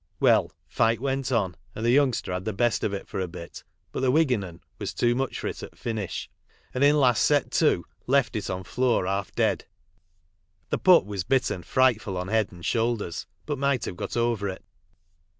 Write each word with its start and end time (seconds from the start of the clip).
Well, 0.19 0.51
fight 0.67 0.99
went 0.99 1.31
on, 1.31 1.55
and 1.75 1.85
the 1.85 1.91
youngster 1.91 2.33
had 2.33 2.43
the 2.45 2.53
best 2.53 2.83
of 2.83 2.91
it 2.91 3.07
for 3.07 3.19
a 3.19 3.27
bit, 3.27 3.63
but 3.91 3.99
the 3.99 4.09
Wiggin 4.09 4.43
'un 4.43 4.61
was 4.79 4.95
too 4.95 5.13
much 5.13 5.37
for 5.39 5.45
it 5.47 5.61
at 5.61 5.77
finish, 5.77 6.27
and 6.73 6.83
in 6.83 6.99
last 6.99 7.21
set 7.23 7.51
to 7.51 7.85
left 8.07 8.35
it 8.35 8.49
on 8.49 8.63
floor 8.63 9.05
half 9.05 9.31
dead. 9.33 9.65
The 10.71 10.79
pup 10.79 11.03
was 11.03 11.23
bitten 11.23 11.61
frightful 11.61 12.17
on 12.17 12.29
head 12.29 12.51
and 12.51 12.65
shoulders, 12.65 13.27
but 13.45 13.59
might 13.59 13.85
have 13.85 13.95
got 13.95 14.17
over 14.17 14.49
it. 14.49 14.65